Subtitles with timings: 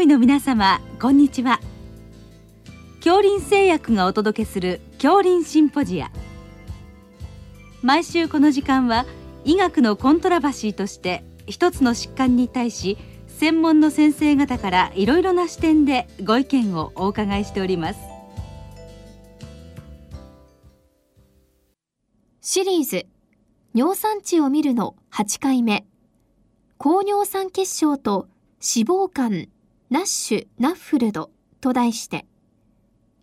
[0.00, 1.60] 医の皆様こんにちは。
[2.96, 6.10] 恐林製薬がお届けする恐林シンポジア。
[7.82, 9.06] 毎週この時間は
[9.44, 12.98] 医学のコントラバシーとして一つの疾患に対し
[13.28, 18.00] 専門の先生方からいろいろな視点でご意見をお伺いしております。
[22.40, 23.06] シリーズ
[23.74, 25.86] 尿酸値を見るの8回目。
[26.78, 28.28] 高尿酸血症と
[28.60, 29.55] 脂肪肝。
[29.88, 32.26] NASH・NAFLD と題して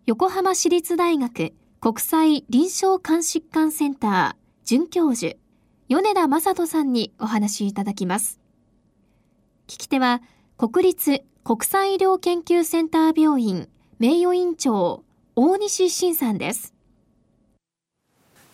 [0.06, 5.36] 横浜市立大学国際臨床肝疾患センター准教授
[5.90, 8.40] 米田正人さんにお話いただきます。
[9.68, 10.22] 聞き手は
[10.58, 13.68] 国立国際医療研究センター病院
[14.00, 15.04] 名誉院長
[15.36, 16.73] 大西真さんです。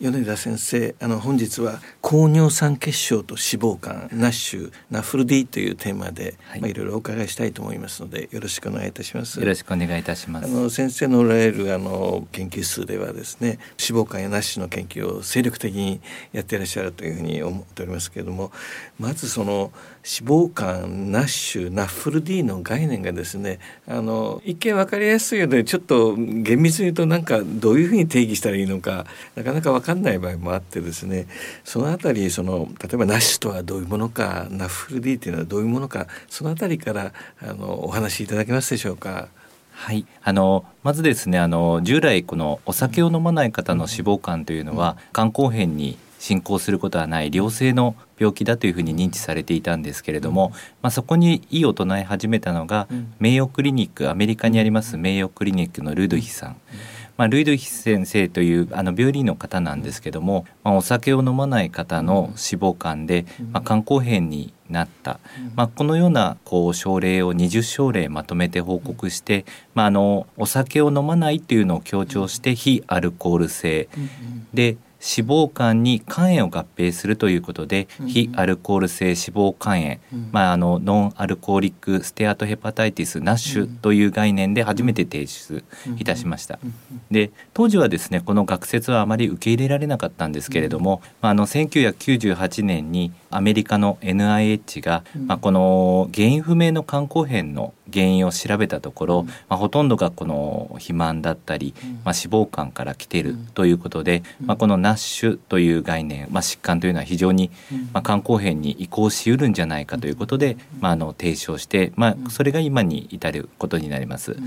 [0.01, 6.61] 米田先生あの本日は高尿酸血症と脂肪肝ナッシュナフル D というテーマで、はい。
[6.61, 9.41] まあ、いろいろお伺いしたいと思いますのでよろしくお願いいたします。
[9.41, 10.45] よろしくお願いいたします。
[10.45, 15.99] あの先生のおられるあの研究室ではですね脂肪肝や NASH の研究を精力的に
[16.31, 18.53] やっていらっしゃるというふうに思っておりますけれども
[18.99, 19.73] まずその
[20.09, 31.27] 脂肪肝ナッシュナッフル D の概念がですねあの一見分かりやすいのでちょっと厳密に言うとなんかどういうふうに定義したらいいのかなかなか分かんない場合もあってですね
[31.63, 39.27] そのあたりその例えばナッシュとはどういうものかナッフル D っていうのはどういうものかそのあたりからあのお話しいただけますでしょうか？
[39.71, 52.87] はい、あのまずですねあの従来このお酒を飲まない方の脂肪肝というのは肝硬変に進行することはない良性の病気だというふうに認知されていたんですけれども、まあ、そこに異を唱え始めたのが、
[53.19, 56.57] 名誉クリニックアメリカにあります名誉クリニックのルドヒさん。
[57.19, 65.19] まあ、ルードヴィッヒ先生というあの病理の方なんですけども、まあ、お酒を飲まない方の脂肪肝で、まあ、肝硬変になった、
[65.53, 69.43] まあ、このようなこう症例を20症例まとめて報告して、
[69.73, 73.89] まあ、あのお酒を飲まないっていうのを強調して非アルコール性。
[74.53, 85.63] で脂肪肝に肝炎を合併するということで、うん、非アルコール性脂肪肝炎、うん、まあ、あの nonalcoholic steatohepatitis NASH という概念で初めて提出
[85.97, 86.59] いたしました。
[87.09, 101.73] で当時はですねこの学説はあまり受け入れられなかったんですけれども、まあ、あの1998年にアメリカの NIH が、まあ、この原因不明の肝硬変の原因を調べたところ、まあ、ほとんどがこの肥満だったり、
[102.03, 107.51] まあ、脂肪肝から来ているということで、まあ、このナッシュという概念、まあ、疾患というのは非常に、
[107.93, 114.37] まあ、肝硬変に移行しうるんじゃないかということで、まあ、あの提唱して、まあ、それが今に至ることになります。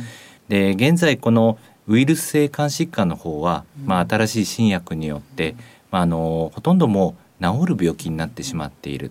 [0.49, 5.57] で現在このウイルス性肝疾患の方は、まあ、新しい新薬によって、
[5.91, 9.11] まあ、あのほとんどもう治る病気になってしまっている。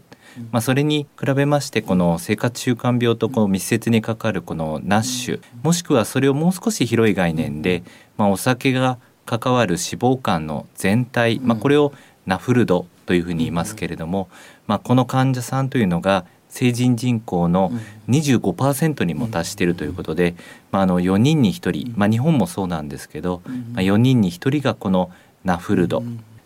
[0.52, 7.84] まあ、それに比べましてこの生活習慣病とこう密接に関わるこのナッシュもしくはそれをもう少し広い概念で、
[8.18, 11.94] まあ、お酒が関わる脂肪肝の全体、まあ、これを
[12.26, 14.30] ナフルドというふうに言いますけれども、
[14.68, 17.72] まあ、この患者さんというのが成人人口の
[18.10, 20.36] 25%にも達しているということで、
[20.72, 23.42] まあ、あの4人に1人、まあ、日本もそうなんですけど、
[23.74, 25.12] まあ、4人に1人がこの
[25.44, 26.04] ナフルド。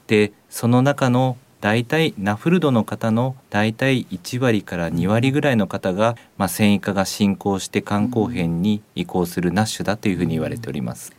[0.07, 11.11] でその中の大体ナフルドの方の大体1割から2割ぐらいの方が、まあ、繊維化が進行して肝硬変に移行するナッシュだというふうに言われております。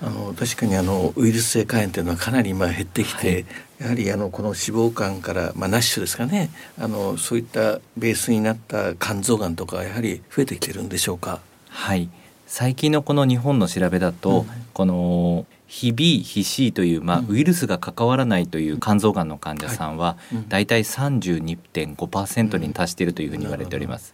[0.00, 3.46] あの確かにあのウイルス性肝炎というのはかなり今減ってきて、はい、
[3.78, 4.56] やはりあのこの脂
[4.90, 11.38] 肪肝から、まあ、ナッシュですかねあのそういったベースになった肝臓がんとかやはり増えてきてるんでしょうか？
[11.68, 12.10] はい
[12.54, 20.18] 最近のこの日本の調べだと、うん、この非 B 非 C という、まあ、ウイルスが関わらないという肝臓がんの患者さんは、
[20.48, 20.66] だい。
[20.66, 24.12] たい32.5%に達しているというふうに言われております。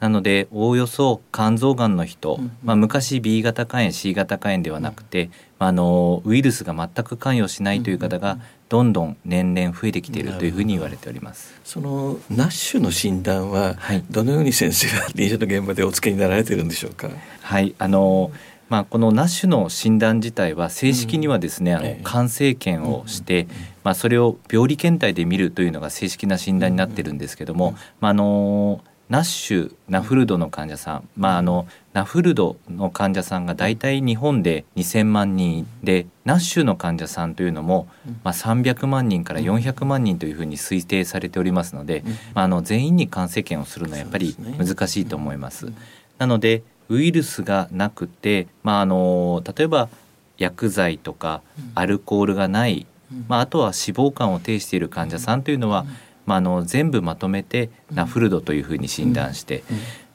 [0.00, 5.28] なのでおおよそ肝臓がんの人、まあ、昔 B 型肝炎 C 型肝炎ではなくて、
[5.58, 8.38] あのウイルスが全く関与しないという方が
[8.68, 11.58] どんどん年々増えてきているというふうに言われております。
[11.64, 13.76] その NASH の診断は、
[14.10, 17.08] どのように先生が 臨床の現場でお付けになられているんでしょうか？
[17.42, 17.74] はい。
[17.78, 18.30] あの
[18.68, 23.48] まあ、この NASH の診断自体は正式にはですね、うん、あの肝生検をして、
[23.82, 37.88] まあ、それを病理検体で見るというのが正式な診断になってるんですけども、まあ、あの NASH NAFLD の患者さん、まあ、あの NAFLD の患者さんが大体日本で2,000万人で NASH の患者さんというのも、
[38.22, 45.72] まあ、300万人から400万人というふうに推定されておりますので、まあ、あの全員に肝生検をするのはやっぱり難しいと思います。
[46.18, 49.88] なのでウイルスがなくて、まあ、あの例えば
[50.36, 51.42] 薬剤とか
[51.74, 52.86] アルコールがない、
[53.26, 55.86] まあ、あとは脂肪肝を呈している患者さんというのは、
[56.28, 59.64] まあ、あの全部まとめてナフルドというふうに診断して、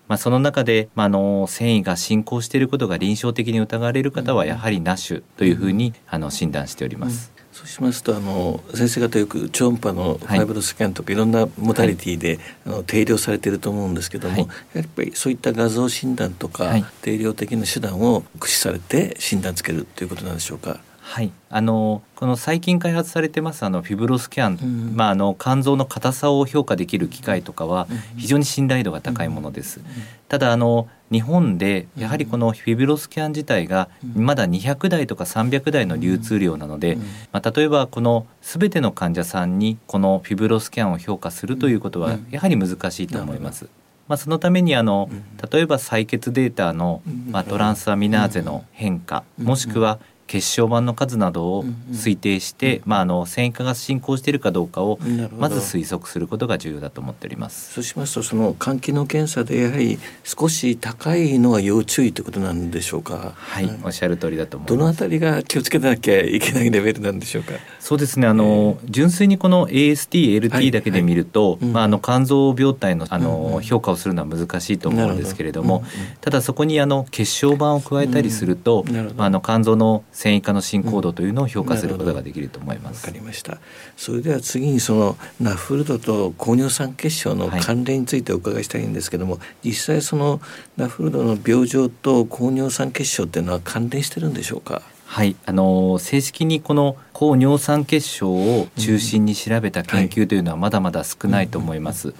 [0.07, 7.33] まあ、その中で、まあ、あの繊維が進行していることが臨床的に疑われる方はやはりナッシュというふうに、あの診断しております。
[7.51, 16.71] そうしますとあの先生方よく超音波のファイブロスキャンとか、い、ろんなモダリティで、あの定量されていると思うんですけども、やっぱりそういった画像診断とか、
[17.01, 20.79] 定量的な手段を駆使されて診断つけるということなんでしょうか？
[21.05, 29.81] はい、あのこの最近開発されてますあのフィブロスキャン、うん、まああの肝臓の硬さを評価できる機械とかは非常に信頼度が高いものです。
[30.29, 36.97] ただあの日本でやはりこのフィブロスキャン自体がまだ200台とか300台の流通量なので、
[37.31, 43.67] まあ、例えばこの全ての患者さんにこのフィブロスキャンを評価するということはやはり難しいと思います。
[44.07, 45.09] まあ、そのためにあの
[45.51, 49.99] 例えば採血データの、まあ、トランスアミナーゼの変化もしくは
[50.33, 54.97] 血小板の数などを推定して、うんうん、まあ、あの繊維化が進行しているかどうかを
[55.37, 57.73] まず推測することが重要だと思っております。
[57.73, 63.33] そうしますとその肝機能検査でやはり少し高いのは要注意ということなんでしょうか？
[63.35, 64.77] はい、おっしゃる通りだと思います。
[64.77, 67.53] どのあたりが気をつけなきゃいけないレベルなんでしょうか？
[67.79, 71.63] そうですねあの、えー、純粋にこの AST、LT だけで見ると、はい。
[71.63, 75.85] はい、まあ、あの肝臓病態のあの、評価をするのは難しいと思うんですけれども、ど。
[76.21, 78.83] ただそこにあの血小板を加えたりすると、
[79.15, 83.05] まあ、あの肝臓の繊維化の進行度というのを評価することができると思います。
[83.05, 83.57] わ、かりました。
[83.97, 90.39] それでは次にそのナフルドと高尿酸血症の関連についてお伺いしたいんですけども、はい、実際その
[90.77, 94.81] ナフルドの病状と高尿酸血症っていうのは関連してるんでしょうか。
[95.07, 102.13] はい、あの正式にこの高尿酸血症を中心に調べた研究というのはまだまだ少ないと思います。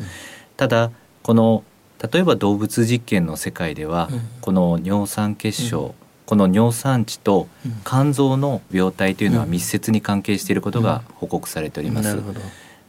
[0.57, 0.91] ただ
[1.21, 1.63] この
[2.11, 4.09] 例えば動物実験の世界では、
[4.41, 7.47] この尿酸血症、この尿酸値と
[7.85, 12.17] 肝臓の病態というのは密接に関係していることが報告されております。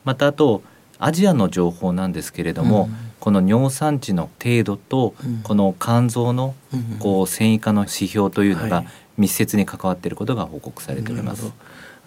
[0.04, 0.62] またあと
[0.98, 2.88] アジアの情報なんですけれども、
[3.18, 6.54] この尿酸値の程度とこの肝臓の
[6.98, 8.84] こう繊維化の指標というのが
[9.16, 11.52] 密接に関わっていることが報告されております。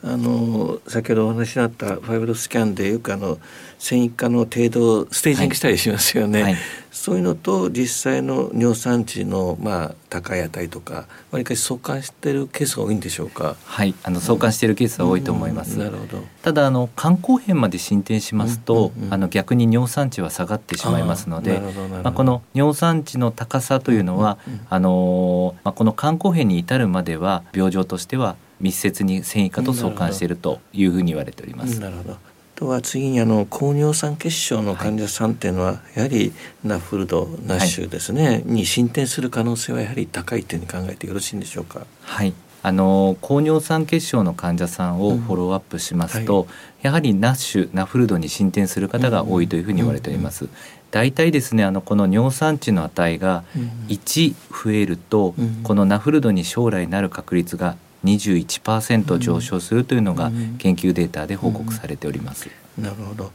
[0.03, 3.39] あの先ほどお話になったファイブロスキャンでよくあの
[3.79, 6.53] 繊維化の程度をステージングしたりしますよね、はい。
[6.53, 6.61] はい、
[6.91, 13.55] そういうのと実際の尿酸値のまあ高い値とかわりかし相関しているケースが多いんでしょうか？
[13.65, 13.93] はい。
[14.03, 15.81] あの相関しているケースは多いと思います、うん。
[15.81, 16.23] うん、なるほど。
[16.43, 21.59] ただあの肝硬変まで進展しますと、うんうんうん、あの逆に尿酸値は下がってしまいますので
[22.03, 31.79] まあ、この尿酸値の高さというのは、うんうんうん、あのまあ、この肝硬変に至るまでは病状としては密接に繊維化と相関しているというふうに言われております。
[31.79, 32.17] なるほど。
[32.55, 36.33] とは次にあの高尿酸血症の患者さんっていうのは、やはり
[36.63, 41.85] ナフルドナッシュですね、はい、に進展する可能性はやはり高いというふうに考えてよろしいんでしょうか？
[42.01, 42.33] はい。
[42.63, 50.49] あの高尿酸血症の患者さんをフォローアップしますと、うんはい、やはりナッシュナフルドに進展する方が多いというふうに言われております。
[50.89, 53.43] 大体ですねあのこの尿酸値の値が
[53.87, 54.33] 1
[54.63, 62.49] 増えると、うん、このナフルドに将来なる確率が21%上昇するというのが研究データで報告されております。
[62.77, 63.31] なるほど。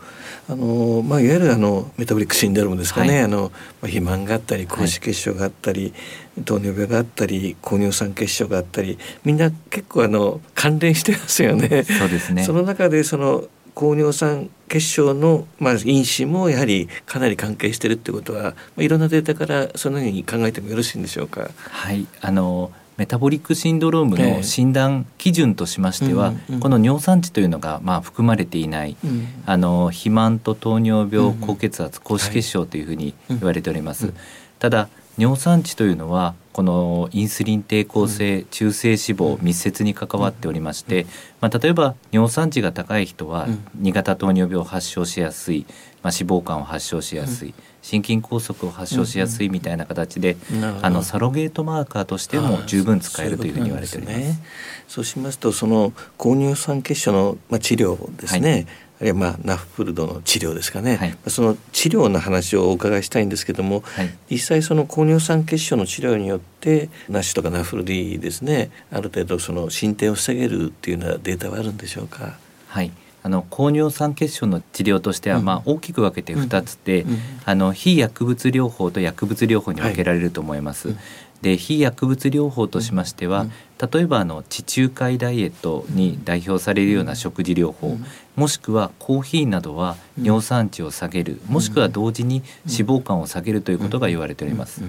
[0.48, 3.14] あのまあいわゆるあのメタボリックシンドロームですかね。
[3.14, 3.50] はい、あのまあ
[3.82, 5.92] 肥満があったり、高脂血症があったり、
[6.36, 11.82] はい、糖尿病があったり、高尿酸血症があったり、みんな結構あの関連してますよね。
[11.82, 12.44] そうですね。
[12.44, 13.44] その中でその
[13.74, 21.50] 高尿酸血症の、まあ、因子もやはりかなり関係しているってことは、まあ、いろんなデータからそのように考えてもよろしいんでしょうか？
[21.56, 34.06] はいあのメタボリックシンドロームの診断基準としましては、えーうんうん、この尿酸値というのがまあ含まれていない、うん、あの肥満と糖尿病、高血圧高脂血症というふうに言われております。
[34.06, 34.14] はい、
[34.58, 41.06] ただ尿酸値というのはこのインスリン抵抗性、中性脂肪密接に関わっておりまして、
[41.40, 43.46] まあ、例えば尿酸値が高い人は
[43.80, 45.66] 2型糖尿病を発症しやすい、
[46.02, 50.36] まあ、脂肪肝を発症しやすい、心筋梗塞を発症しやすいみたいな形で、
[50.80, 54.40] あのサロゲートマーカーとしても十分使えるというふうに言われております。
[54.88, 58.66] そうしますとその高乳酸血症の、まあ、治療ですね、はい。
[59.00, 68.70] あるいはまあナフプルドの治療ですかね、はい、その治療の話をお伺いしたいんですけども、はい、実際その高尿酸血症の治療によってナッシュとかナフルディですね。
[68.92, 72.36] ある程度その進展を防げるっていうようなデータはあるんでしょうか？
[72.68, 77.06] はいあの高尿酸血症の治療としては、まあ、大きく分けて2つで、
[77.44, 80.88] あの非薬物療法と薬物療法に分けられると思います。
[80.88, 80.96] はい
[81.42, 83.46] で非薬物療法としましては、
[83.92, 87.98] 例えばあの地中海ダイエットに代表されるような食事療法、
[88.36, 94.82] もしくはコーヒーなどは尿酸値を下げる、もしくは同時に脂肪肝を下げるということが言われております。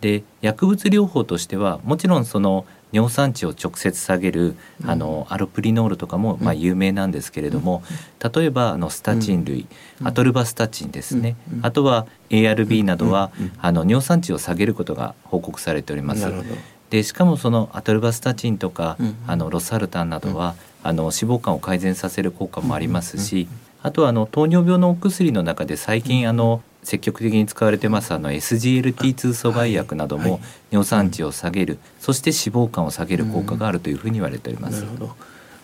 [0.00, 7.82] で薬物療法としてはもちろんその尿酸値を直接下げる、うん、あのアロプリノールとかもまあ有名なんですけれども、
[8.22, 9.66] うん、例えばあのスタチン類、
[10.00, 16.26] うん、アトルバスタチンですね、あとは ARB などは、あの尿酸値を下げることが報告されております。
[16.90, 23.48] でしかもそのアトルバスタチンとか、あのロサルタンなどは、あの脂肪肝を改善させる効果もありますし、
[23.82, 34.84] あとはあの糖尿病のお薬の中で最近あの積極的に使われてますあの SGLT2 阻害薬なども尿酸値を下げる、そして脂肪肝を下げる効果があるというふうに言われております。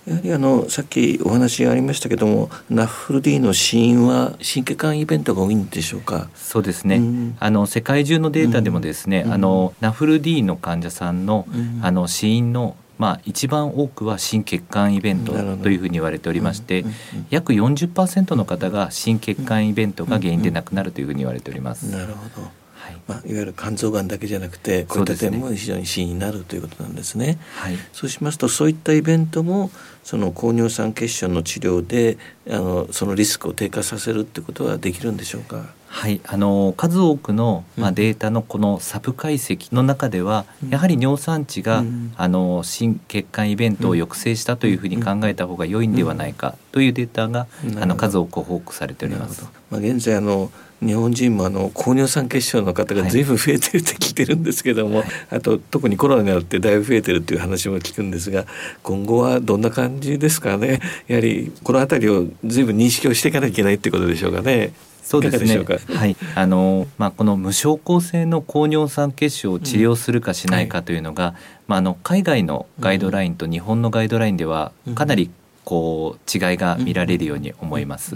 [0.07, 6.29] やはりあのさっきお話がありましたけどもナフル D の死因は心血管イベントが多いんでしょうか？
[6.35, 11.47] そうですね、うん、あの世界中のデータでもですね、うん、あのナフル D の患者さんの,、
[11.81, 16.85] あの死因のまあ、一番多くは心血管イベントというふうに言われておりまして、
[17.31, 21.91] 約40%の方が心血管イベントが原因で亡くなるというふうに言われております。
[21.91, 27.39] なるほどはい、まあ、いわゆる肝臓がんだけじゃなくてこういった点も非常に死因になるということなんですね。
[27.57, 29.71] はい、そうしますとそういったイベントも
[30.03, 35.73] その高尿酸血症の治療であのそのリスクを低下させるってことはできるんでしょうか？
[35.87, 49.45] はい、あの数多くの、まあ、データのこのサブ解析の中では、うん、やはり尿酸値が、うん、あの心血管イベントを抑制したというふうに考えた方が良いんではないかというデータが、うん、あの数多く報告されております。
[49.71, 50.51] まあ、現在あの
[50.85, 58.45] 日本人もあの高尿酸血症の方が随分増えてるって聞いてるんですけども、はい、あと特にコロナになってだいぶ増えてるっていう話も聞くんですが
[58.83, 60.81] 今後はどんな感じですかね？
[61.09, 64.73] やはりこの辺りを随分認識をしていかなきゃいけないってことでしょうかね？
[65.03, 65.59] そうですね。
[65.59, 75.31] はい、あのまあこの無症候性の高尿酸血症を治療するかしないかというのが、うんはい、まああの海外のガイドラインと日本のガイドラインではかなり
[75.65, 78.15] こう違いが見られるように思います。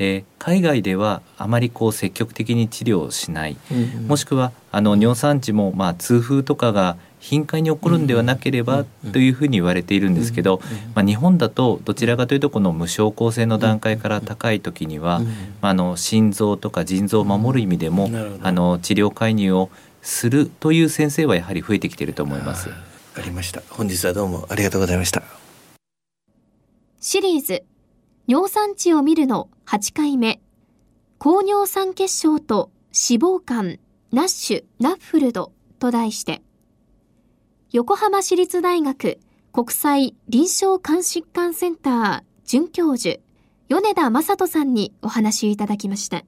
[0.00, 3.58] で海外ではあまりこう積極的に治療しない、
[4.08, 10.62] もしくはあの尿酸値もまあ痛風とかが頻回に起こるんではなければというふうに言われているんですけど、
[10.94, 15.20] まあ、日本だとどちらかというとこの無症候性の段階から高い時には、
[15.60, 18.08] まあ、あの心臓とか腎臓を守る意味でも
[18.42, 19.68] あの治療介入を
[20.00, 22.70] するという先生はやはり増えてきていると思います。
[22.70, 22.74] わ
[23.12, 23.60] かりました。
[23.68, 25.22] 本日はどうもありがとうございました。
[27.00, 27.64] シリーズ
[28.26, 30.40] 尿酸値を診るの8回目
[31.18, 33.78] 高尿酸血症と脂肪肝
[34.12, 36.42] NASH・NAFLD と題して
[37.72, 39.18] 横浜市立大学
[39.52, 43.20] 国際臨床肝疾患センター准教授
[43.68, 46.24] 米田正人さんにお話いただきました。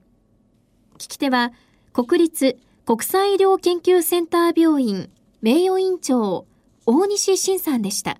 [0.97, 1.51] 聞き手は
[1.91, 5.09] 国立国際医療研究センター病院
[5.41, 6.45] 名誉院長
[6.85, 8.19] 大西晋さんでした。